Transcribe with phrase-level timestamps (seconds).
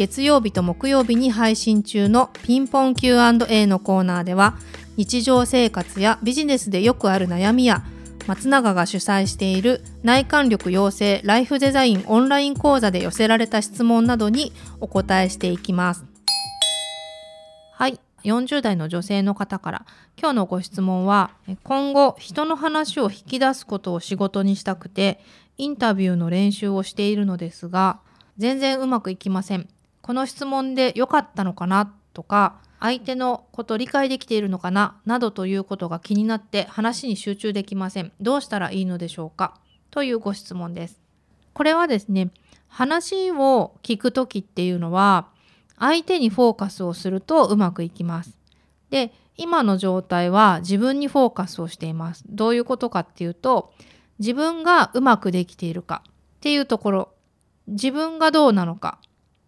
[0.00, 4.56] 月曜日と木曜日に配信中のピンポン Q&A のコーナーでは
[4.96, 7.84] 日常生活やビジネスでよくある悩みや
[8.26, 16.06] 松永が主催している内観力養成ライフデザインオンライン講座で寄せられた質問などにお答えしていきます。
[17.74, 25.20] はい40代の女性の方から今日のご質問は今後人の話を引き出すことを仕事にしたくて
[25.58, 28.00] インタビューの練習をしているのですが
[28.38, 29.68] 全然うまくいきません
[30.10, 38.10] この質問で良かったのかなとか相手のこと理解できているのかななどということが気になって話に集中できません。
[38.20, 39.54] どうしたらいいのでしょうか？
[39.92, 41.00] というご質問です。
[41.52, 42.30] これはですね
[42.66, 45.28] 話を聞く時っていうのは
[45.78, 48.36] 相手にフォーカスをするとうまくいきます。
[48.90, 52.24] で今の状態は自分にフォーカスをしています。
[52.28, 53.72] どういうことかっていうと
[54.18, 57.08] 自分がうまくできているかっていうところ。
[57.68, 58.98] 自分がどうなのか。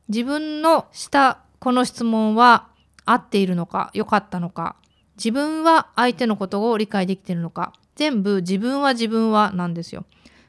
[0.08, 2.69] 自分のしたこの質問は
[3.05, 4.77] 合っているのか良かったのか
[5.17, 10.05] 自分は相手のことを理解できているのか全部自分は自分はなんですよ。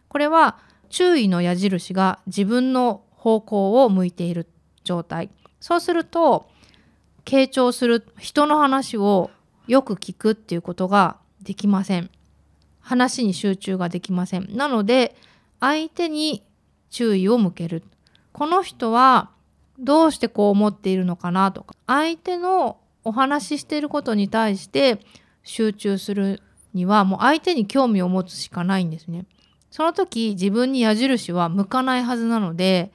[0.07, 0.57] これは
[0.89, 4.47] 注意の矢印が自分の方向を向いている
[4.83, 5.29] 状態。
[5.59, 6.47] そうすると
[7.25, 9.31] 傾聴する人の話を
[9.67, 12.09] よく聞くっていうことができません。
[12.79, 14.55] 話に集中ができません。
[14.55, 15.15] なので
[15.59, 16.43] 相手に
[16.89, 17.83] 注意を向ける。
[18.31, 19.29] この人は
[19.79, 24.99] どうしてこう思っているのかなとか相手のお話ししていることに対して
[25.43, 26.41] 集中する
[26.73, 29.25] にはもう相手に興味を持つしかないんですね。
[29.69, 32.91] その時自分に矢印は向かないはずなので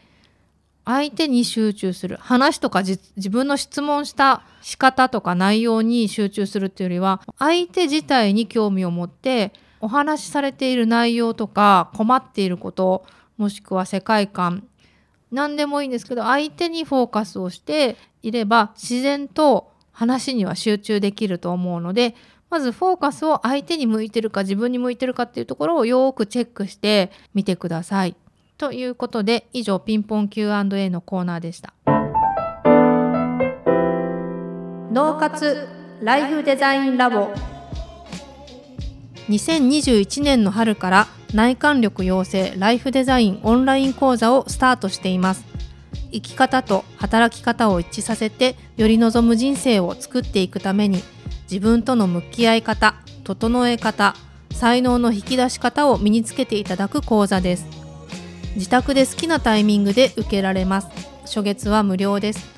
[0.85, 2.99] 相手に集中する話とか自
[3.29, 13.05] 分の質問した仕方とか内容に集中するっていうよりは相手自体に興味を持ってお話しされている内容とか困っていること
[13.37, 14.67] もしくは世界観
[15.31, 22.15] 何でもいいんですけど相手にフォーカスをしていれば自然と話には集中できると思うので
[22.51, 28.17] まずフォーカスを相手に向いてるか自分に向いてるかっていうところをよくチェックしてみてください。
[28.57, 31.75] ということで以上ピンポン Q&A のコーナーでした。
[34.91, 35.69] 脳活
[36.01, 37.29] ライフデザインラボ
[39.29, 45.45] 2021年の春から内観力養成ライフデザインオンライン講座をスタートしています。
[46.11, 51.03] 生き方と働き方を一致させてより望む人生を作っていくために
[51.43, 52.95] 自分との向き合い方
[53.25, 54.17] 整え方
[54.53, 57.67] 才能の引き出し方を身につけていただく講座です。
[58.55, 60.89] 自宅で好きなタイミングで受けられます。
[61.27, 62.58] 初月は無料です。